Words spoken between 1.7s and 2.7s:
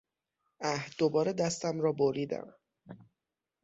را بریدم!